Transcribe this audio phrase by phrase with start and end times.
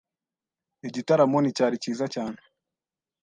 [0.87, 2.39] Igitaramo nticyari cyiza cyane.